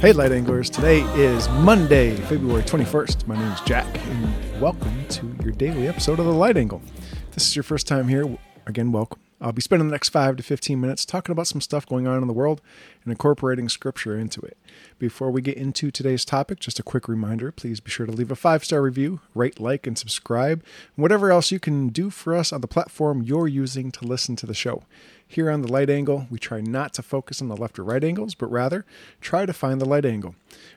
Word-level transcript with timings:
Hey, 0.00 0.12
light 0.12 0.30
anglers. 0.30 0.70
Today 0.70 1.00
is 1.16 1.48
Monday, 1.48 2.14
February 2.14 2.62
21st. 2.62 3.26
My 3.26 3.36
name 3.36 3.50
is 3.50 3.60
Jack, 3.62 3.84
and 4.06 4.60
welcome 4.60 5.04
to 5.08 5.26
your 5.42 5.50
daily 5.50 5.88
episode 5.88 6.20
of 6.20 6.24
The 6.24 6.32
Light 6.32 6.56
Angle. 6.56 6.80
If 7.28 7.32
this 7.32 7.48
is 7.48 7.56
your 7.56 7.64
first 7.64 7.88
time 7.88 8.06
here, 8.06 8.38
again, 8.64 8.92
welcome. 8.92 9.18
I'll 9.40 9.52
be 9.52 9.62
spending 9.62 9.86
the 9.86 9.92
next 9.92 10.08
5 10.08 10.36
to 10.36 10.42
15 10.42 10.80
minutes 10.80 11.04
talking 11.04 11.32
about 11.32 11.46
some 11.46 11.60
stuff 11.60 11.86
going 11.86 12.08
on 12.08 12.20
in 12.22 12.26
the 12.26 12.34
world 12.34 12.60
and 13.04 13.12
incorporating 13.12 13.68
scripture 13.68 14.18
into 14.18 14.40
it. 14.40 14.56
Before 14.98 15.30
we 15.30 15.40
get 15.42 15.56
into 15.56 15.92
today's 15.92 16.24
topic, 16.24 16.58
just 16.58 16.80
a 16.80 16.82
quick 16.82 17.06
reminder 17.06 17.52
please 17.52 17.78
be 17.78 17.90
sure 17.90 18.06
to 18.06 18.12
leave 18.12 18.32
a 18.32 18.36
five 18.36 18.64
star 18.64 18.82
review, 18.82 19.20
rate, 19.34 19.60
like, 19.60 19.86
and 19.86 19.96
subscribe, 19.96 20.64
and 20.96 21.02
whatever 21.02 21.30
else 21.30 21.52
you 21.52 21.60
can 21.60 21.88
do 21.88 22.10
for 22.10 22.34
us 22.34 22.52
on 22.52 22.62
the 22.62 22.66
platform 22.66 23.22
you're 23.22 23.46
using 23.46 23.92
to 23.92 24.04
listen 24.04 24.34
to 24.36 24.46
the 24.46 24.54
show. 24.54 24.82
Here 25.30 25.50
on 25.50 25.62
the 25.62 25.70
light 25.70 25.90
angle, 25.90 26.26
we 26.30 26.38
try 26.38 26.60
not 26.60 26.94
to 26.94 27.02
focus 27.02 27.40
on 27.40 27.48
the 27.48 27.56
left 27.56 27.78
or 27.78 27.84
right 27.84 28.02
angles, 28.02 28.34
but 28.34 28.50
rather 28.50 28.86
try 29.20 29.46
to 29.46 29.52
find 29.52 29.80
the 29.80 29.88
light 29.88 30.06
angle. 30.06 30.34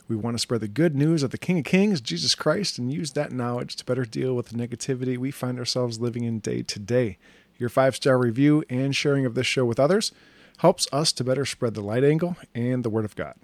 We 0.08 0.16
want 0.16 0.36
to 0.36 0.40
spread 0.40 0.62
the 0.62 0.68
good 0.68 0.94
news 0.94 1.24
of 1.24 1.32
the 1.32 1.38
King 1.38 1.60
of 1.60 1.66
Kings, 1.66 2.02
Jesus 2.02 2.36
Christ, 2.36 2.78
and 2.78 2.94
use 2.94 3.12
that 3.14 3.32
knowledge 3.32 3.78
to 3.78 3.86
better 3.86 4.06
deal 4.06 4.36
with 4.36 4.50
the 4.50 4.58
negativity 4.58 5.18
we 5.18 5.32
find 5.32 5.58
ourselves 5.58 6.02
living 6.02 6.26
in 6.26 6.40
day 6.40 6.62
to 6.64 6.80
day. 6.80 7.18
Your 7.62 7.70
five 7.70 7.96
star 7.96 8.18
review 8.18 8.64
and 8.72 8.96
sharing 8.96 9.24
of 9.24 9.36
this 9.36 9.46
show 9.46 9.66
with 9.66 9.80
others 9.80 10.12
helps 10.58 10.88
us 10.92 11.12
to 11.12 11.24
better 11.24 11.46
spread 11.46 11.76
the 11.76 11.82
light 11.82 12.04
angle 12.04 12.36
and 12.56 12.84
the 12.84 12.90
Word 12.90 13.06
of 13.06 13.16
God. 13.16 13.36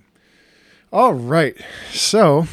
All 0.92 1.14
right, 1.14 1.56
so 1.92 2.48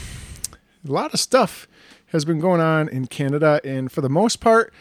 a 0.86 0.92
lot 0.92 1.14
of 1.14 1.20
stuff 1.20 1.66
has 2.08 2.26
been 2.26 2.38
going 2.38 2.60
on 2.60 2.90
in 2.90 3.06
Canada, 3.06 3.62
and 3.64 3.90
for 3.90 4.02
the 4.02 4.10
most 4.10 4.40
part, 4.40 4.74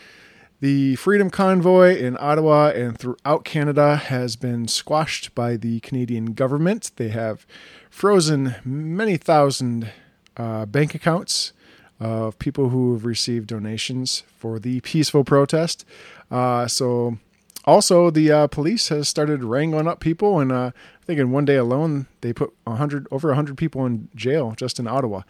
the 0.59 0.97
Freedom 0.97 1.29
Convoy 1.29 1.95
in 1.95 2.17
Ottawa 2.19 2.71
and 2.71 2.97
throughout 2.97 3.45
Canada 3.45 3.95
has 3.95 4.35
been 4.35 4.67
squashed 4.67 5.33
by 5.33 5.55
the 5.55 5.79
Canadian 5.79 6.33
government. 6.33 6.91
They 6.97 7.09
have 7.09 7.45
frozen 7.89 8.55
many 8.65 9.15
thousand 9.15 9.89
uh, 10.35 10.65
bank 10.65 10.93
accounts 10.93 11.53
of 11.99 12.37
people 12.39 12.69
who 12.69 12.93
have 12.93 13.05
received 13.05 13.47
donations 13.47 14.23
for 14.37 14.59
the 14.59 14.81
peaceful 14.81 15.23
protest. 15.23 15.85
Uh, 16.29 16.67
so, 16.67 17.17
also 17.65 18.09
the 18.09 18.31
uh, 18.31 18.47
police 18.47 18.89
has 18.89 19.07
started 19.07 19.43
wrangling 19.43 19.87
up 19.87 19.99
people, 19.99 20.39
and 20.39 20.51
uh, 20.51 20.71
I 20.75 21.05
think 21.05 21.19
in 21.19 21.31
one 21.31 21.45
day 21.45 21.55
alone 21.55 22.07
they 22.21 22.33
put 22.33 22.53
100 22.65 23.07
over 23.11 23.29
100 23.29 23.57
people 23.57 23.85
in 23.85 24.09
jail 24.15 24.53
just 24.57 24.79
in 24.79 24.87
Ottawa. 24.87 25.21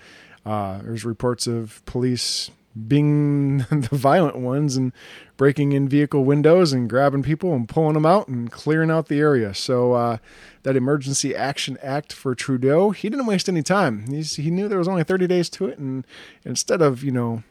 Uh, 0.46 0.80
there's 0.82 1.06
reports 1.06 1.48
of 1.48 1.84
police 1.86 2.50
being 2.88 3.58
the 3.70 3.90
violent 3.92 4.38
ones 4.38 4.76
and 4.76 4.92
breaking 5.38 5.74
in 5.74 5.88
vehicle 5.88 6.26
windows 6.26 6.74
and 6.74 6.90
grabbing 6.90 7.24
people 7.24 7.54
and 7.54 7.70
pulling 7.70 7.94
them 7.94 8.06
out 8.06 8.28
and 8.28 8.52
clearing 8.52 8.90
out 8.90 9.08
the 9.08 9.20
area. 9.20 9.54
So 9.54 9.94
uh, 9.94 10.18
that 10.64 10.76
Emergency 10.76 11.36
Action 11.36 11.78
Act 11.82 12.14
for 12.14 12.34
Trudeau, 12.34 12.92
he 12.92 13.10
didn't 13.10 13.26
waste 13.26 13.48
any 13.50 13.64
time. 13.64 14.08
He's, 14.10 14.36
he 14.38 14.50
knew 14.50 14.68
there 14.68 14.80
was 14.80 14.88
only 14.88 15.04
30 15.04 15.28
days 15.28 15.50
to 15.52 15.66
it, 15.68 15.78
and 15.78 16.06
instead 16.44 16.82
of 16.82 17.04
you 17.04 17.12
know 17.12 17.44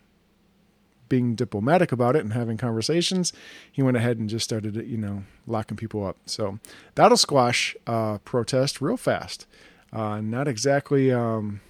being 1.12 1.34
diplomatic 1.34 1.92
about 1.92 2.16
it 2.16 2.24
and 2.24 2.32
having 2.32 2.56
conversations, 2.56 3.34
he 3.70 3.82
went 3.82 3.98
ahead 3.98 4.16
and 4.16 4.30
just 4.30 4.44
started, 4.44 4.74
you 4.76 4.96
know, 4.96 5.24
locking 5.46 5.76
people 5.76 6.06
up. 6.06 6.16
So 6.24 6.58
that'll 6.94 7.18
squash 7.18 7.76
uh, 7.86 8.16
protest 8.24 8.80
real 8.80 8.96
fast. 8.96 9.46
Uh, 9.92 10.22
not 10.22 10.48
exactly, 10.48 11.12
um, 11.12 11.60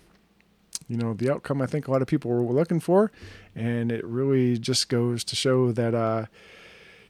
you 0.93 0.99
know, 0.99 1.15
the 1.15 1.31
outcome 1.31 1.63
I 1.63 1.67
think 1.67 1.89
a 1.89 1.91
lot 1.91 2.03
of 2.03 2.09
people 2.09 2.31
were 2.31 2.53
looking 2.53 2.79
for, 2.79 3.11
and 3.57 3.91
it 3.91 4.05
really 4.05 4.59
just 4.59 4.91
goes 4.91 5.25
to 5.25 5.35
show 5.35 5.73
that 5.73 5.95
uh, 5.95 6.27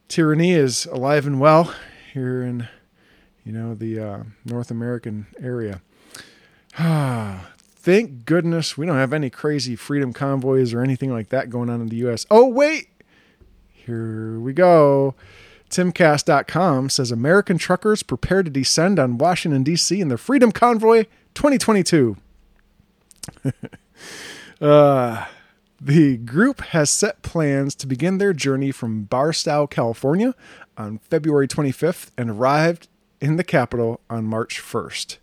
tyranny 0.07 0.53
is 0.53 0.85
alive 0.85 1.27
and 1.27 1.37
well 1.37 1.73
here 2.13 2.41
in, 2.41 2.69
you 3.43 3.51
know, 3.51 3.75
the 3.75 3.99
uh, 3.99 4.23
North 4.45 4.71
American 4.71 5.27
area. 5.37 5.81
Thank 6.77 8.23
goodness 8.23 8.77
we 8.77 8.85
don't 8.85 8.95
have 8.95 9.11
any 9.11 9.29
crazy 9.29 9.75
freedom 9.75 10.13
convoys 10.13 10.73
or 10.73 10.81
anything 10.81 11.11
like 11.11 11.27
that 11.27 11.49
going 11.49 11.69
on 11.69 11.81
in 11.81 11.89
the 11.89 11.97
US. 12.07 12.25
Oh, 12.31 12.47
wait. 12.47 12.87
Here 13.69 14.39
we 14.39 14.53
go. 14.53 15.13
Timcast.com 15.69 16.89
says 16.89 17.11
American 17.11 17.57
truckers 17.57 18.01
prepare 18.01 18.43
to 18.43 18.49
descend 18.49 18.97
on 18.97 19.17
Washington, 19.17 19.61
D.C. 19.61 19.99
in 19.99 20.07
the 20.07 20.17
Freedom 20.17 20.53
Convoy 20.53 21.03
2022. 21.33 22.15
uh, 24.61 25.25
the 25.79 26.17
group 26.17 26.61
has 26.61 26.89
set 26.89 27.21
plans 27.21 27.75
to 27.75 27.87
begin 27.87 28.17
their 28.17 28.33
journey 28.33 28.71
from 28.71 29.03
Barstow, 29.03 29.67
California 29.67 30.33
on 30.77 30.99
February 30.99 31.47
25th 31.47 32.11
and 32.17 32.29
arrived 32.29 32.87
in 33.19 33.35
the 33.35 33.43
capital 33.43 33.99
on 34.09 34.25
March 34.25 34.61
1st. 34.61 35.17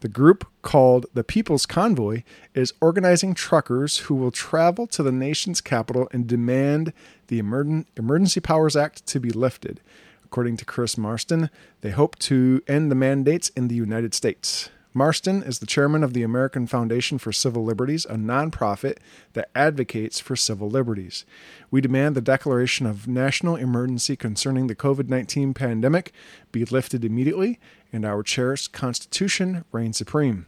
The 0.00 0.08
group, 0.08 0.46
called 0.62 1.06
the 1.12 1.22
People's 1.22 1.66
Convoy, 1.66 2.22
is 2.54 2.72
organizing 2.80 3.34
truckers 3.34 3.98
who 3.98 4.14
will 4.14 4.30
travel 4.30 4.86
to 4.88 5.02
the 5.02 5.12
nation's 5.12 5.60
capital 5.60 6.08
and 6.10 6.26
demand 6.26 6.92
the 7.26 7.38
Emergency 7.38 8.40
Powers 8.40 8.76
Act 8.76 9.06
to 9.06 9.20
be 9.20 9.30
lifted. 9.30 9.80
According 10.24 10.56
to 10.58 10.64
Chris 10.64 10.96
Marston, 10.96 11.50
they 11.82 11.90
hope 11.90 12.18
to 12.20 12.62
end 12.66 12.90
the 12.90 12.94
mandates 12.94 13.50
in 13.50 13.68
the 13.68 13.74
United 13.74 14.14
States. 14.14 14.70
Marston 14.92 15.44
is 15.44 15.60
the 15.60 15.66
chairman 15.66 16.02
of 16.02 16.14
the 16.14 16.24
American 16.24 16.66
Foundation 16.66 17.16
for 17.18 17.30
Civil 17.30 17.62
Liberties, 17.62 18.04
a 18.06 18.16
nonprofit 18.16 18.96
that 19.34 19.48
advocates 19.54 20.18
for 20.18 20.34
civil 20.34 20.68
liberties. 20.68 21.24
We 21.70 21.80
demand 21.80 22.16
the 22.16 22.20
declaration 22.20 22.86
of 22.86 23.06
national 23.06 23.54
emergency 23.54 24.16
concerning 24.16 24.66
the 24.66 24.74
COVID 24.74 25.08
19 25.08 25.54
pandemic 25.54 26.12
be 26.50 26.64
lifted 26.64 27.04
immediately 27.04 27.60
and 27.92 28.04
our 28.04 28.24
cherished 28.24 28.72
Constitution 28.72 29.64
reign 29.70 29.92
supreme, 29.92 30.46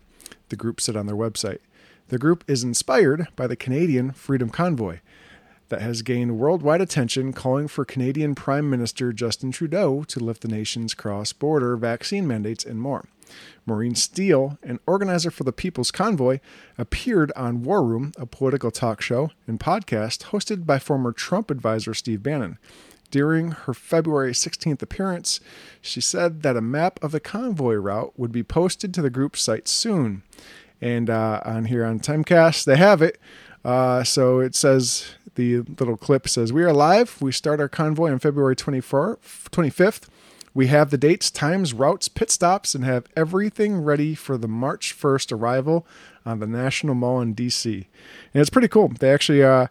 the 0.48 0.56
group 0.56 0.81
said 0.81 0.97
on 0.97 1.06
their 1.06 1.14
website. 1.14 1.60
The 2.08 2.19
group 2.19 2.42
is 2.48 2.64
inspired 2.64 3.28
by 3.36 3.47
the 3.47 3.54
Canadian 3.54 4.10
Freedom 4.10 4.50
Convoy 4.50 4.98
that 5.69 5.82
has 5.82 6.02
gained 6.02 6.38
worldwide 6.38 6.81
attention, 6.81 7.32
calling 7.32 7.69
for 7.69 7.84
Canadian 7.84 8.34
Prime 8.34 8.69
Minister 8.69 9.12
Justin 9.12 9.52
Trudeau 9.52 10.02
to 10.02 10.19
lift 10.19 10.42
the 10.42 10.48
nation's 10.48 10.94
cross 10.94 11.32
border 11.32 11.76
vaccine 11.76 12.26
mandates 12.26 12.64
and 12.64 12.81
more. 12.81 13.06
Maureen 13.66 13.94
Steele, 13.94 14.59
an 14.62 14.81
organizer 14.87 15.31
for 15.31 15.44
the 15.44 15.53
People's 15.53 15.91
Convoy, 15.91 16.41
appeared 16.76 17.32
on 17.37 17.62
War 17.62 17.82
Room, 17.84 18.12
a 18.19 18.26
political 18.26 18.70
talk 18.70 19.00
show 19.00 19.31
and 19.47 19.60
podcast 19.60 20.25
hosted 20.25 20.66
by 20.66 20.78
former 20.78 21.12
Trump 21.12 21.50
advisor 21.50 21.94
Steve 21.94 22.22
Bannon. 22.22 22.59
During 23.10 23.50
her 23.50 23.75
February 23.75 24.32
16th 24.32 24.81
appearance, 24.81 25.38
she 25.82 26.00
said 26.00 26.43
that 26.43 26.56
a 26.56 26.62
map 26.62 26.98
of 27.03 27.12
the 27.12 27.20
convoy 27.20 27.75
route 27.75 28.15
would 28.16 28.32
be 28.32 28.43
posted 28.43 28.94
to 28.94 29.03
the 29.03 29.10
group's 29.10 29.43
site 29.43 29.69
soon. 29.69 30.22
And 30.81 31.10
uh, 31.10 31.43
on 31.44 31.66
here 31.66 31.84
on 31.84 32.00
Timcast, 32.00 32.64
they 32.64 32.76
have 32.76 33.03
it. 33.03 33.20
Uh, 33.64 34.03
so 34.03 34.41
it 34.41 34.54
says 34.54 35.14
the 35.34 35.59
little 35.59 35.97
clip 35.97 36.28
says, 36.28 36.53
We 36.53 36.64
are 36.64 36.72
live. 36.72 37.20
We 37.20 37.32
start 37.32 37.60
our 37.60 37.69
convoy 37.69 38.10
on 38.10 38.19
February 38.19 38.56
24, 38.56 39.19
25th. 39.22 40.09
We 40.54 40.66
have 40.66 40.90
the 40.90 40.98
dates, 40.98 41.30
times, 41.30 41.72
routes, 41.72 42.08
pit 42.08 42.30
stops, 42.30 42.74
and 42.74 42.84
have 42.84 43.06
everything 43.16 43.78
ready 43.82 44.14
for 44.14 44.36
the 44.36 44.48
March 44.48 44.94
1st 44.96 45.32
arrival 45.32 45.86
on 46.26 46.40
the 46.40 46.46
National 46.46 46.94
Mall 46.94 47.20
in 47.20 47.34
DC. 47.34 47.86
And 48.34 48.40
it's 48.40 48.50
pretty 48.50 48.68
cool. 48.68 48.88
They 48.88 49.12
actually 49.12 49.42
uh, 49.42 49.68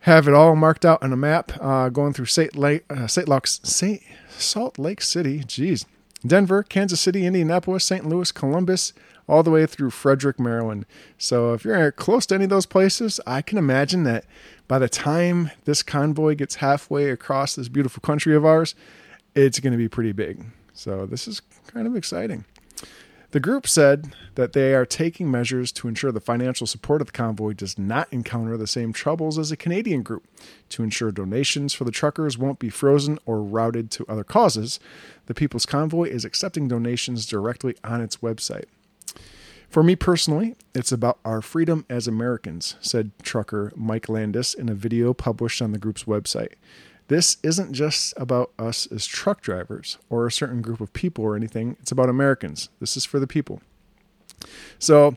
have 0.00 0.28
it 0.28 0.34
all 0.34 0.54
marked 0.54 0.84
out 0.84 1.02
on 1.02 1.12
a 1.12 1.16
map 1.16 1.52
uh, 1.60 1.88
going 1.88 2.12
through 2.12 2.26
St. 2.26 2.56
Lake, 2.56 2.84
uh, 2.90 3.06
St. 3.06 4.02
Salt 4.28 4.78
Lake 4.78 5.00
City, 5.00 5.42
geez, 5.46 5.86
Denver, 6.26 6.62
Kansas 6.62 7.00
City, 7.00 7.24
Indianapolis, 7.24 7.84
St. 7.84 8.06
Louis, 8.06 8.30
Columbus, 8.30 8.92
all 9.28 9.42
the 9.42 9.50
way 9.50 9.66
through 9.66 9.90
Frederick, 9.90 10.38
Maryland. 10.38 10.86
So 11.16 11.52
if 11.52 11.64
you're 11.64 11.92
close 11.92 12.26
to 12.26 12.34
any 12.34 12.44
of 12.44 12.50
those 12.50 12.66
places, 12.66 13.20
I 13.26 13.42
can 13.42 13.58
imagine 13.58 14.04
that 14.04 14.24
by 14.66 14.78
the 14.78 14.88
time 14.88 15.50
this 15.64 15.82
convoy 15.82 16.34
gets 16.34 16.56
halfway 16.56 17.10
across 17.10 17.54
this 17.54 17.68
beautiful 17.68 18.00
country 18.00 18.34
of 18.34 18.44
ours, 18.44 18.74
it's 19.44 19.60
going 19.60 19.72
to 19.72 19.78
be 19.78 19.88
pretty 19.88 20.12
big. 20.12 20.44
So 20.74 21.06
this 21.06 21.28
is 21.28 21.40
kind 21.66 21.86
of 21.86 21.96
exciting. 21.96 22.44
The 23.30 23.40
group 23.40 23.66
said 23.66 24.14
that 24.36 24.54
they 24.54 24.74
are 24.74 24.86
taking 24.86 25.30
measures 25.30 25.70
to 25.72 25.86
ensure 25.86 26.10
the 26.10 26.20
financial 26.20 26.66
support 26.66 27.02
of 27.02 27.08
the 27.08 27.12
convoy 27.12 27.52
does 27.52 27.78
not 27.78 28.08
encounter 28.10 28.56
the 28.56 28.66
same 28.66 28.94
troubles 28.94 29.38
as 29.38 29.52
a 29.52 29.56
Canadian 29.56 30.02
group. 30.02 30.26
To 30.70 30.82
ensure 30.82 31.12
donations 31.12 31.74
for 31.74 31.84
the 31.84 31.90
truckers 31.90 32.38
won't 32.38 32.58
be 32.58 32.70
frozen 32.70 33.18
or 33.26 33.42
routed 33.42 33.90
to 33.92 34.06
other 34.08 34.24
causes, 34.24 34.80
the 35.26 35.34
People's 35.34 35.66
Convoy 35.66 36.08
is 36.08 36.24
accepting 36.24 36.68
donations 36.68 37.26
directly 37.26 37.76
on 37.84 38.00
its 38.00 38.18
website. 38.18 38.64
For 39.68 39.82
me 39.82 39.94
personally, 39.94 40.54
it's 40.74 40.92
about 40.92 41.18
our 41.26 41.42
freedom 41.42 41.84
as 41.90 42.08
Americans, 42.08 42.76
said 42.80 43.10
trucker 43.22 43.74
Mike 43.76 44.08
Landis 44.08 44.54
in 44.54 44.70
a 44.70 44.74
video 44.74 45.12
published 45.12 45.60
on 45.60 45.72
the 45.72 45.78
group's 45.78 46.04
website. 46.04 46.54
This 47.08 47.38
isn't 47.42 47.72
just 47.72 48.14
about 48.16 48.52
us 48.58 48.86
as 48.92 49.06
truck 49.06 49.40
drivers 49.40 49.98
or 50.10 50.26
a 50.26 50.32
certain 50.32 50.60
group 50.60 50.80
of 50.80 50.92
people 50.92 51.24
or 51.24 51.34
anything. 51.34 51.76
It's 51.80 51.90
about 51.90 52.08
Americans. 52.08 52.68
This 52.80 52.96
is 52.96 53.04
for 53.04 53.18
the 53.18 53.26
people. 53.26 53.62
So, 54.78 55.16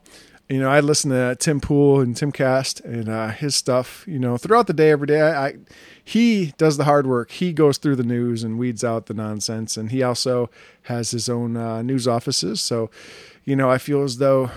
you 0.50 0.60
know, 0.60 0.70
I 0.70 0.80
listen 0.80 1.12
to 1.12 1.36
Tim 1.38 1.60
Pool 1.60 2.00
and 2.00 2.16
Timcast 2.16 2.84
and 2.84 3.10
uh, 3.10 3.30
his 3.30 3.56
stuff, 3.56 4.06
you 4.08 4.20
know, 4.20 4.38
throughout 4.38 4.68
the 4.68 4.74
day, 4.74 4.90
every 4.90 5.08
day. 5.08 5.22
I, 5.22 5.48
I, 5.48 5.56
he 6.04 6.54
does 6.58 6.78
the 6.78 6.86
hard 6.86 7.08
work. 7.08 7.32
He 7.32 7.52
goes 7.52 7.78
through 7.78 7.98
the 7.98 8.04
news 8.04 8.44
and 8.44 8.58
weeds 8.58 8.84
out 8.84 9.08
the 9.08 9.14
nonsense. 9.14 9.76
And 9.76 9.92
he 9.92 10.02
also 10.02 10.50
has 10.84 11.12
his 11.12 11.28
own 11.28 11.58
uh, 11.58 11.82
news 11.82 12.08
offices. 12.08 12.62
So, 12.62 12.90
you 13.44 13.56
know, 13.56 13.70
I 13.70 13.78
feel 13.78 14.04
as 14.04 14.18
though 14.18 14.50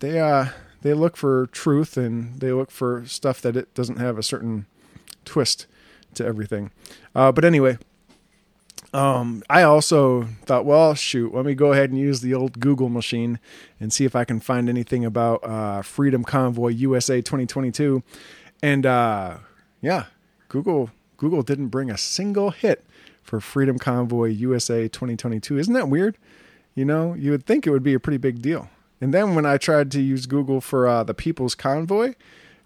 they 0.00 0.18
uh 0.18 0.46
they 0.82 0.94
look 0.94 1.16
for 1.16 1.46
truth 1.52 1.96
and 1.96 2.40
they 2.40 2.52
look 2.52 2.70
for 2.70 3.04
stuff 3.06 3.40
that 3.42 3.56
it 3.56 3.72
doesn't 3.74 3.98
have 3.98 4.18
a 4.18 4.22
certain 4.22 4.66
twist 5.24 5.66
to 6.14 6.24
everything. 6.24 6.70
Uh, 7.14 7.32
but 7.32 7.44
anyway, 7.44 7.78
um, 8.92 9.42
I 9.48 9.62
also 9.62 10.24
thought, 10.44 10.64
well, 10.64 10.94
shoot, 10.94 11.32
let 11.34 11.44
me 11.44 11.54
go 11.54 11.72
ahead 11.72 11.90
and 11.90 11.98
use 11.98 12.20
the 12.20 12.34
old 12.34 12.58
Google 12.58 12.88
machine 12.88 13.38
and 13.78 13.92
see 13.92 14.04
if 14.04 14.16
I 14.16 14.24
can 14.24 14.40
find 14.40 14.68
anything 14.68 15.04
about 15.04 15.44
uh, 15.44 15.82
Freedom 15.82 16.24
Convoy 16.24 16.68
USA 16.68 17.20
2022. 17.20 18.02
And 18.62 18.84
uh, 18.84 19.38
yeah, 19.80 20.06
Google 20.48 20.90
Google 21.16 21.42
didn't 21.42 21.68
bring 21.68 21.90
a 21.90 21.98
single 21.98 22.50
hit 22.50 22.84
for 23.22 23.40
Freedom 23.40 23.78
Convoy 23.78 24.28
USA 24.28 24.88
2022. 24.88 25.58
Isn't 25.58 25.74
that 25.74 25.88
weird? 25.88 26.16
You 26.74 26.84
know, 26.84 27.14
you 27.14 27.30
would 27.30 27.46
think 27.46 27.66
it 27.66 27.70
would 27.70 27.82
be 27.82 27.94
a 27.94 28.00
pretty 28.00 28.16
big 28.16 28.42
deal. 28.42 28.70
And 29.00 29.14
then 29.14 29.34
when 29.34 29.46
I 29.46 29.56
tried 29.56 29.90
to 29.92 30.00
use 30.00 30.26
Google 30.26 30.60
for 30.60 30.88
uh, 30.88 31.04
the 31.04 31.14
People's 31.14 31.54
Convoy, 31.54 32.14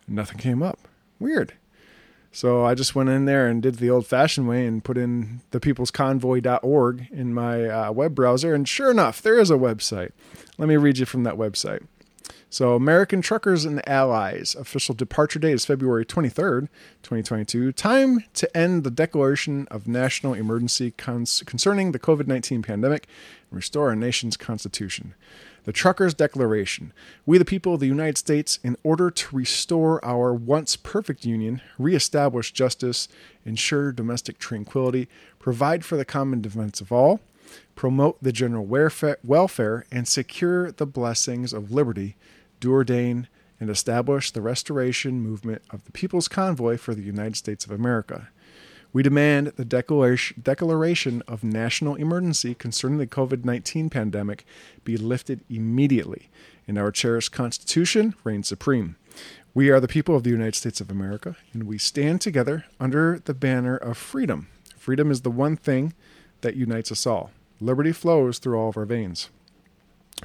nothing 0.08 0.38
came 0.38 0.62
up. 0.62 0.78
Weird. 1.18 1.54
So 2.34 2.64
I 2.64 2.74
just 2.74 2.96
went 2.96 3.10
in 3.10 3.26
there 3.26 3.46
and 3.46 3.62
did 3.62 3.76
the 3.76 3.90
old 3.90 4.08
fashioned 4.08 4.48
way 4.48 4.66
and 4.66 4.82
put 4.82 4.98
in 4.98 5.42
thepeoplesconvoy.org 5.52 7.06
in 7.12 7.32
my 7.32 7.64
uh, 7.68 7.92
web 7.92 8.16
browser. 8.16 8.52
And 8.54 8.68
sure 8.68 8.90
enough, 8.90 9.22
there 9.22 9.38
is 9.38 9.52
a 9.52 9.54
website. 9.54 10.10
Let 10.58 10.68
me 10.68 10.76
read 10.76 10.98
you 10.98 11.06
from 11.06 11.22
that 11.22 11.36
website. 11.36 11.86
So, 12.50 12.74
American 12.74 13.22
Truckers 13.22 13.64
and 13.64 13.88
Allies 13.88 14.56
official 14.56 14.96
departure 14.96 15.38
date 15.38 15.52
is 15.52 15.64
February 15.64 16.04
23rd, 16.04 16.68
2022. 17.02 17.70
Time 17.70 18.24
to 18.34 18.56
end 18.56 18.82
the 18.82 18.90
declaration 18.90 19.68
of 19.70 19.86
national 19.86 20.34
emergency 20.34 20.90
cons- 20.90 21.44
concerning 21.46 21.92
the 21.92 22.00
COVID 22.00 22.26
19 22.26 22.62
pandemic 22.62 23.06
and 23.50 23.56
restore 23.56 23.90
our 23.90 23.96
nation's 23.96 24.36
constitution. 24.36 25.14
The 25.64 25.72
Truckers' 25.72 26.14
Declaration. 26.14 26.92
We, 27.24 27.38
the 27.38 27.44
people 27.44 27.74
of 27.74 27.80
the 27.80 27.86
United 27.86 28.18
States, 28.18 28.58
in 28.62 28.76
order 28.82 29.10
to 29.10 29.36
restore 29.36 30.04
our 30.04 30.34
once 30.34 30.76
perfect 30.76 31.24
union, 31.24 31.62
reestablish 31.78 32.52
justice, 32.52 33.08
ensure 33.46 33.90
domestic 33.90 34.38
tranquility, 34.38 35.08
provide 35.38 35.84
for 35.84 35.96
the 35.96 36.04
common 36.04 36.42
defense 36.42 36.82
of 36.82 36.92
all, 36.92 37.20
promote 37.74 38.22
the 38.22 38.32
general 38.32 38.66
welfare, 38.66 39.86
and 39.90 40.06
secure 40.06 40.70
the 40.70 40.86
blessings 40.86 41.52
of 41.52 41.72
liberty 41.72 42.16
do 42.60 42.70
ordain 42.72 43.28
and 43.58 43.70
establish 43.70 44.30
the 44.30 44.42
restoration 44.42 45.20
movement 45.20 45.62
of 45.70 45.84
the 45.84 45.92
People's 45.92 46.28
Convoy 46.28 46.76
for 46.76 46.94
the 46.94 47.02
United 47.02 47.36
States 47.36 47.64
of 47.64 47.70
America. 47.70 48.28
We 48.94 49.02
demand 49.02 49.48
the 49.56 49.64
declaration 49.64 51.22
of 51.26 51.42
national 51.42 51.96
emergency 51.96 52.54
concerning 52.54 52.98
the 52.98 53.08
COVID 53.08 53.44
19 53.44 53.90
pandemic 53.90 54.46
be 54.84 54.96
lifted 54.96 55.40
immediately, 55.50 56.30
and 56.68 56.78
our 56.78 56.92
cherished 56.92 57.32
Constitution 57.32 58.14
reign 58.22 58.44
supreme. 58.44 58.94
We 59.52 59.68
are 59.68 59.80
the 59.80 59.88
people 59.88 60.14
of 60.14 60.22
the 60.22 60.30
United 60.30 60.54
States 60.54 60.80
of 60.80 60.92
America, 60.92 61.34
and 61.52 61.64
we 61.64 61.76
stand 61.76 62.20
together 62.20 62.66
under 62.78 63.20
the 63.24 63.34
banner 63.34 63.76
of 63.76 63.98
freedom. 63.98 64.46
Freedom 64.78 65.10
is 65.10 65.22
the 65.22 65.30
one 65.30 65.56
thing 65.56 65.92
that 66.42 66.54
unites 66.54 66.92
us 66.92 67.04
all. 67.04 67.32
Liberty 67.60 67.90
flows 67.90 68.38
through 68.38 68.56
all 68.56 68.68
of 68.68 68.76
our 68.76 68.84
veins. 68.84 69.28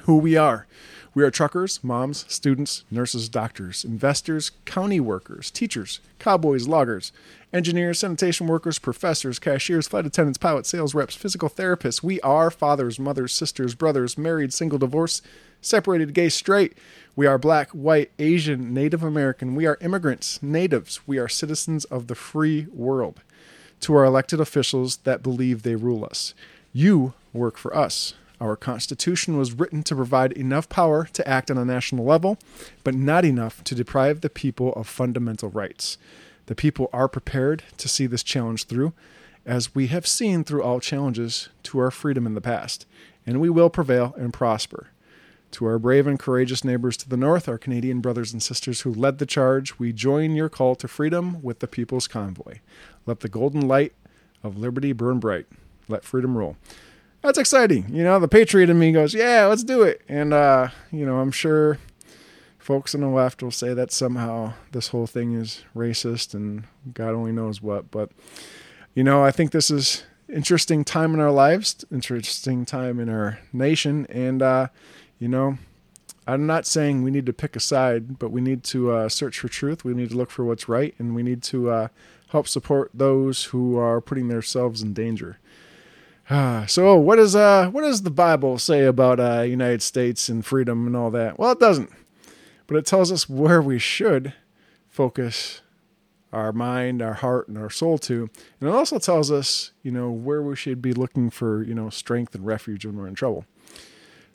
Who 0.02 0.16
we 0.16 0.36
are. 0.36 0.66
We 1.12 1.24
are 1.24 1.30
truckers, 1.30 1.82
moms, 1.82 2.24
students, 2.28 2.84
nurses, 2.88 3.28
doctors, 3.28 3.84
investors, 3.84 4.52
county 4.64 5.00
workers, 5.00 5.50
teachers, 5.50 5.98
cowboys, 6.20 6.68
loggers, 6.68 7.10
engineers, 7.52 7.98
sanitation 7.98 8.46
workers, 8.46 8.78
professors, 8.78 9.40
cashiers, 9.40 9.88
flight 9.88 10.06
attendants, 10.06 10.38
pilots, 10.38 10.68
sales 10.68 10.94
reps, 10.94 11.16
physical 11.16 11.50
therapists. 11.50 12.00
We 12.00 12.20
are 12.20 12.48
fathers, 12.48 13.00
mothers, 13.00 13.34
sisters, 13.34 13.74
brothers, 13.74 14.16
married, 14.16 14.52
single, 14.52 14.78
divorced, 14.78 15.26
separated, 15.60 16.14
gay, 16.14 16.28
straight. 16.28 16.78
We 17.16 17.26
are 17.26 17.38
black, 17.38 17.70
white, 17.70 18.12
Asian, 18.20 18.72
Native 18.72 19.02
American. 19.02 19.56
We 19.56 19.66
are 19.66 19.78
immigrants, 19.80 20.40
natives. 20.40 21.00
We 21.08 21.18
are 21.18 21.28
citizens 21.28 21.84
of 21.86 22.06
the 22.06 22.14
free 22.14 22.68
world. 22.72 23.20
To 23.80 23.96
our 23.96 24.04
elected 24.04 24.40
officials 24.40 24.98
that 24.98 25.22
believe 25.24 25.62
they 25.62 25.74
rule 25.74 26.04
us, 26.04 26.34
you 26.72 27.14
work 27.32 27.56
for 27.56 27.76
us. 27.76 28.14
Our 28.40 28.56
Constitution 28.56 29.36
was 29.36 29.52
written 29.52 29.82
to 29.82 29.94
provide 29.94 30.32
enough 30.32 30.68
power 30.70 31.04
to 31.12 31.28
act 31.28 31.50
on 31.50 31.58
a 31.58 31.64
national 31.64 32.06
level, 32.06 32.38
but 32.82 32.94
not 32.94 33.24
enough 33.24 33.62
to 33.64 33.74
deprive 33.74 34.22
the 34.22 34.30
people 34.30 34.72
of 34.72 34.88
fundamental 34.88 35.50
rights. 35.50 35.98
The 36.46 36.54
people 36.54 36.88
are 36.92 37.08
prepared 37.08 37.64
to 37.76 37.88
see 37.88 38.06
this 38.06 38.22
challenge 38.22 38.64
through, 38.64 38.94
as 39.44 39.74
we 39.74 39.88
have 39.88 40.06
seen 40.06 40.42
through 40.42 40.62
all 40.62 40.80
challenges 40.80 41.50
to 41.64 41.78
our 41.80 41.90
freedom 41.90 42.26
in 42.26 42.34
the 42.34 42.40
past, 42.40 42.86
and 43.26 43.40
we 43.40 43.50
will 43.50 43.68
prevail 43.68 44.14
and 44.16 44.32
prosper. 44.32 44.88
To 45.52 45.66
our 45.66 45.78
brave 45.78 46.06
and 46.06 46.18
courageous 46.18 46.64
neighbors 46.64 46.96
to 46.98 47.08
the 47.08 47.16
north, 47.16 47.48
our 47.48 47.58
Canadian 47.58 48.00
brothers 48.00 48.32
and 48.32 48.42
sisters 48.42 48.82
who 48.82 48.94
led 48.94 49.18
the 49.18 49.26
charge, 49.26 49.78
we 49.78 49.92
join 49.92 50.34
your 50.34 50.48
call 50.48 50.76
to 50.76 50.88
freedom 50.88 51.42
with 51.42 51.58
the 51.58 51.66
People's 51.66 52.08
Convoy. 52.08 52.58
Let 53.04 53.20
the 53.20 53.28
golden 53.28 53.66
light 53.66 53.92
of 54.42 54.56
liberty 54.56 54.92
burn 54.92 55.18
bright. 55.18 55.46
Let 55.88 56.04
freedom 56.04 56.38
rule 56.38 56.56
that's 57.22 57.38
exciting. 57.38 57.86
You 57.90 58.04
know, 58.04 58.18
the 58.18 58.28
patriot 58.28 58.70
in 58.70 58.78
me 58.78 58.92
goes, 58.92 59.14
yeah, 59.14 59.46
let's 59.46 59.64
do 59.64 59.82
it. 59.82 60.02
And, 60.08 60.32
uh, 60.32 60.68
you 60.90 61.04
know, 61.04 61.18
I'm 61.18 61.32
sure 61.32 61.78
folks 62.58 62.94
on 62.94 63.00
the 63.00 63.08
left 63.08 63.42
will 63.42 63.50
say 63.50 63.74
that 63.74 63.92
somehow 63.92 64.54
this 64.72 64.88
whole 64.88 65.06
thing 65.06 65.34
is 65.34 65.64
racist 65.74 66.34
and 66.34 66.64
God 66.94 67.14
only 67.14 67.32
knows 67.32 67.60
what. 67.60 67.90
But, 67.90 68.10
you 68.94 69.04
know, 69.04 69.24
I 69.24 69.30
think 69.30 69.50
this 69.50 69.70
is 69.70 70.04
interesting 70.28 70.84
time 70.84 71.14
in 71.14 71.20
our 71.20 71.32
lives, 71.32 71.84
interesting 71.90 72.64
time 72.64 73.00
in 73.00 73.08
our 73.08 73.38
nation. 73.52 74.06
And, 74.08 74.42
uh, 74.42 74.68
you 75.18 75.28
know, 75.28 75.58
I'm 76.26 76.46
not 76.46 76.66
saying 76.66 77.02
we 77.02 77.10
need 77.10 77.26
to 77.26 77.32
pick 77.32 77.56
a 77.56 77.60
side, 77.60 78.18
but 78.18 78.30
we 78.30 78.40
need 78.40 78.62
to 78.64 78.92
uh, 78.92 79.08
search 79.08 79.40
for 79.40 79.48
truth. 79.48 79.84
We 79.84 79.94
need 79.94 80.10
to 80.10 80.16
look 80.16 80.30
for 80.30 80.44
what's 80.44 80.68
right, 80.68 80.94
and 80.98 81.14
we 81.14 81.22
need 81.22 81.42
to 81.44 81.70
uh, 81.70 81.88
help 82.28 82.46
support 82.46 82.90
those 82.94 83.46
who 83.46 83.76
are 83.76 84.00
putting 84.00 84.28
themselves 84.28 84.82
in 84.82 84.92
danger. 84.92 85.38
so 86.68 86.96
what 86.96 87.16
does 87.16 87.34
uh 87.34 87.68
what 87.70 87.82
does 87.82 88.02
the 88.02 88.10
Bible 88.10 88.58
say 88.58 88.84
about 88.84 89.18
uh 89.18 89.42
United 89.42 89.82
States 89.82 90.28
and 90.28 90.44
freedom 90.46 90.86
and 90.86 90.96
all 90.96 91.10
that? 91.10 91.38
Well, 91.38 91.52
it 91.52 91.60
doesn't. 91.60 91.90
But 92.66 92.76
it 92.76 92.86
tells 92.86 93.10
us 93.10 93.28
where 93.28 93.60
we 93.60 93.78
should 93.78 94.32
focus 94.88 95.60
our 96.32 96.52
mind, 96.52 97.02
our 97.02 97.14
heart, 97.14 97.48
and 97.48 97.58
our 97.58 97.70
soul 97.70 97.98
to. 97.98 98.30
And 98.60 98.68
it 98.68 98.72
also 98.72 99.00
tells 99.00 99.32
us, 99.32 99.72
you 99.82 99.90
know, 99.90 100.12
where 100.12 100.40
we 100.40 100.54
should 100.54 100.80
be 100.80 100.92
looking 100.92 101.30
for, 101.30 101.64
you 101.64 101.74
know, 101.74 101.90
strength 101.90 102.36
and 102.36 102.46
refuge 102.46 102.86
when 102.86 102.96
we're 102.96 103.08
in 103.08 103.16
trouble. 103.16 103.44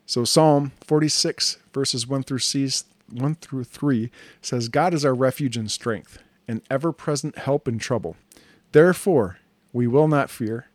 So 0.05 0.25
Psalm 0.25 0.73
46 0.85 1.59
verses 1.73 2.05
1 2.05 2.23
through 2.23 2.39
C, 2.39 2.69
1 3.09 3.35
through 3.35 3.63
3 3.63 4.11
says, 4.41 4.67
God 4.67 4.93
is 4.93 5.05
our 5.05 5.13
refuge 5.13 5.55
and 5.55 5.71
strength, 5.71 6.19
an 6.47 6.61
ever-present 6.69 7.37
help 7.37 7.69
in 7.69 7.79
trouble. 7.79 8.17
Therefore, 8.73 9.37
we 9.71 9.87
will 9.87 10.09
not 10.09 10.29
fear 10.29 10.67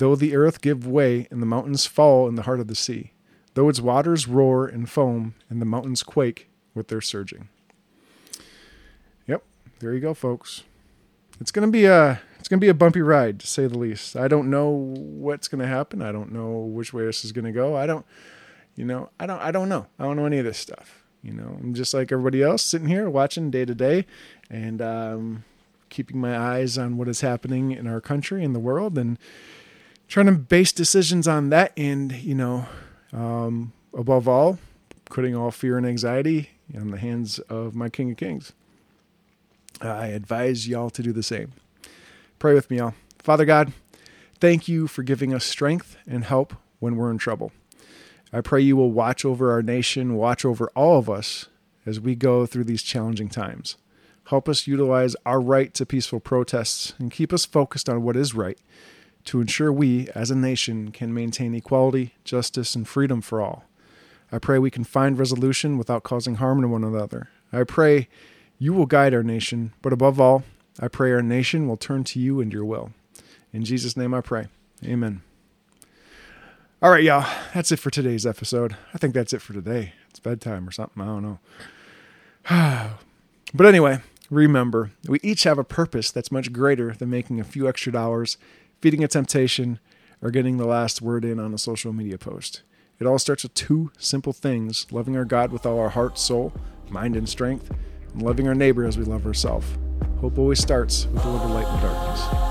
Though 0.00 0.16
the 0.16 0.34
earth 0.34 0.62
give 0.62 0.86
way 0.86 1.28
and 1.30 1.42
the 1.42 1.46
mountains 1.46 1.84
fall 1.84 2.26
in 2.26 2.34
the 2.34 2.44
heart 2.44 2.58
of 2.58 2.68
the 2.68 2.74
sea, 2.74 3.12
though 3.52 3.68
its 3.68 3.82
waters 3.82 4.26
roar 4.26 4.66
and 4.66 4.88
foam 4.88 5.34
and 5.50 5.60
the 5.60 5.66
mountains 5.66 6.02
quake 6.02 6.48
with 6.74 6.88
their 6.88 7.02
surging. 7.02 7.50
Yep, 9.26 9.42
there 9.80 9.92
you 9.92 10.00
go, 10.00 10.14
folks. 10.14 10.62
It's 11.38 11.50
gonna 11.50 11.68
be 11.68 11.84
a 11.84 12.22
it's 12.38 12.48
gonna 12.48 12.60
be 12.60 12.70
a 12.70 12.74
bumpy 12.74 13.02
ride 13.02 13.40
to 13.40 13.46
say 13.46 13.66
the 13.66 13.76
least. 13.76 14.16
I 14.16 14.26
don't 14.26 14.48
know 14.48 14.70
what's 14.70 15.48
gonna 15.48 15.66
happen. 15.66 16.00
I 16.00 16.12
don't 16.12 16.32
know 16.32 16.60
which 16.60 16.94
way 16.94 17.04
this 17.04 17.22
is 17.22 17.32
gonna 17.32 17.52
go. 17.52 17.76
I 17.76 17.84
don't, 17.84 18.06
you 18.76 18.86
know, 18.86 19.10
I 19.20 19.26
don't 19.26 19.42
I 19.42 19.50
don't 19.50 19.68
know. 19.68 19.86
I 19.98 20.04
don't 20.04 20.16
know 20.16 20.24
any 20.24 20.38
of 20.38 20.46
this 20.46 20.56
stuff. 20.56 21.04
You 21.22 21.34
know, 21.34 21.58
I'm 21.60 21.74
just 21.74 21.92
like 21.92 22.10
everybody 22.10 22.42
else 22.42 22.62
sitting 22.62 22.88
here 22.88 23.10
watching 23.10 23.50
day 23.50 23.66
to 23.66 23.74
day, 23.74 24.06
and 24.48 24.80
um, 24.80 25.44
keeping 25.90 26.18
my 26.18 26.38
eyes 26.38 26.78
on 26.78 26.96
what 26.96 27.06
is 27.06 27.20
happening 27.20 27.72
in 27.72 27.86
our 27.86 28.00
country 28.00 28.42
and 28.42 28.54
the 28.54 28.60
world, 28.60 28.96
and 28.96 29.18
trying 30.10 30.26
to 30.26 30.32
base 30.32 30.72
decisions 30.72 31.28
on 31.28 31.50
that 31.50 31.72
end, 31.76 32.12
you 32.12 32.34
know, 32.34 32.66
um, 33.12 33.72
above 33.94 34.28
all, 34.28 34.58
putting 35.04 35.36
all 35.36 35.52
fear 35.52 35.78
and 35.78 35.86
anxiety 35.86 36.50
in 36.74 36.90
the 36.90 36.98
hands 36.98 37.38
of 37.38 37.76
my 37.76 37.88
King 37.88 38.10
of 38.10 38.16
Kings. 38.16 38.52
I 39.80 40.08
advise 40.08 40.68
y'all 40.68 40.90
to 40.90 41.02
do 41.02 41.12
the 41.12 41.22
same. 41.22 41.52
Pray 42.40 42.54
with 42.54 42.70
me, 42.70 42.78
y'all. 42.78 42.94
Father 43.20 43.44
God, 43.44 43.72
thank 44.40 44.66
you 44.66 44.88
for 44.88 45.04
giving 45.04 45.32
us 45.32 45.44
strength 45.44 45.96
and 46.06 46.24
help 46.24 46.54
when 46.80 46.96
we're 46.96 47.10
in 47.10 47.18
trouble. 47.18 47.52
I 48.32 48.40
pray 48.40 48.60
you 48.60 48.76
will 48.76 48.90
watch 48.90 49.24
over 49.24 49.52
our 49.52 49.62
nation, 49.62 50.16
watch 50.16 50.44
over 50.44 50.70
all 50.74 50.98
of 50.98 51.08
us 51.08 51.46
as 51.86 52.00
we 52.00 52.16
go 52.16 52.46
through 52.46 52.64
these 52.64 52.82
challenging 52.82 53.28
times. 53.28 53.76
Help 54.24 54.48
us 54.48 54.66
utilize 54.66 55.14
our 55.24 55.40
right 55.40 55.72
to 55.74 55.86
peaceful 55.86 56.20
protests 56.20 56.94
and 56.98 57.12
keep 57.12 57.32
us 57.32 57.44
focused 57.44 57.88
on 57.88 58.02
what 58.02 58.16
is 58.16 58.34
right 58.34 58.58
to 59.24 59.40
ensure 59.40 59.72
we, 59.72 60.08
as 60.14 60.30
a 60.30 60.36
nation, 60.36 60.90
can 60.90 61.12
maintain 61.12 61.54
equality, 61.54 62.14
justice, 62.24 62.74
and 62.74 62.88
freedom 62.88 63.20
for 63.20 63.40
all. 63.40 63.64
I 64.32 64.38
pray 64.38 64.58
we 64.58 64.70
can 64.70 64.84
find 64.84 65.18
resolution 65.18 65.76
without 65.76 66.02
causing 66.02 66.36
harm 66.36 66.62
to 66.62 66.68
one 66.68 66.84
another. 66.84 67.28
I 67.52 67.64
pray 67.64 68.08
you 68.58 68.72
will 68.72 68.86
guide 68.86 69.14
our 69.14 69.22
nation, 69.22 69.72
but 69.82 69.92
above 69.92 70.20
all, 70.20 70.44
I 70.78 70.88
pray 70.88 71.12
our 71.12 71.22
nation 71.22 71.66
will 71.66 71.76
turn 71.76 72.04
to 72.04 72.20
you 72.20 72.40
and 72.40 72.52
your 72.52 72.64
will. 72.64 72.92
In 73.52 73.64
Jesus' 73.64 73.96
name 73.96 74.14
I 74.14 74.20
pray. 74.20 74.46
Amen. 74.84 75.22
All 76.82 76.90
right, 76.90 77.02
y'all. 77.02 77.28
That's 77.52 77.72
it 77.72 77.78
for 77.78 77.90
today's 77.90 78.24
episode. 78.24 78.76
I 78.94 78.98
think 78.98 79.12
that's 79.12 79.32
it 79.32 79.42
for 79.42 79.52
today. 79.52 79.92
it's 80.08 80.20
bedtime 80.20 80.66
or 80.66 80.70
something. 80.70 81.02
I 81.02 81.06
don't 81.06 81.22
know. 81.22 81.38
but 83.54 83.66
anyway, 83.66 84.00
remember, 84.30 84.92
we 85.06 85.18
each 85.22 85.42
have 85.42 85.58
a 85.58 85.64
purpose 85.64 86.10
that's 86.10 86.32
much 86.32 86.52
greater 86.52 86.92
than 86.92 87.10
making 87.10 87.40
a 87.40 87.44
few 87.44 87.68
extra 87.68 87.92
dollars, 87.92 88.38
feeding 88.80 89.04
a 89.04 89.08
temptation, 89.08 89.78
or 90.22 90.30
getting 90.30 90.56
the 90.56 90.66
last 90.66 91.00
word 91.00 91.24
in 91.24 91.38
on 91.38 91.54
a 91.54 91.58
social 91.58 91.92
media 91.92 92.18
post. 92.18 92.62
It 92.98 93.06
all 93.06 93.18
starts 93.18 93.42
with 93.42 93.54
two 93.54 93.90
simple 93.98 94.32
things 94.32 94.86
loving 94.90 95.16
our 95.16 95.24
God 95.24 95.52
with 95.52 95.64
all 95.64 95.78
our 95.78 95.88
heart, 95.88 96.18
soul, 96.18 96.52
mind, 96.90 97.16
and 97.16 97.28
strength, 97.28 97.70
and 98.12 98.22
loving 98.22 98.46
our 98.46 98.54
neighbor 98.54 98.84
as 98.84 98.98
we 98.98 99.04
love 99.04 99.26
ourselves. 99.26 99.66
Hope 100.20 100.38
always 100.38 100.60
starts 100.60 101.06
with 101.06 101.24
a 101.24 101.30
little 101.30 101.48
light 101.48 101.66
in 101.66 101.74
the 101.76 101.88
darkness. 101.88 102.49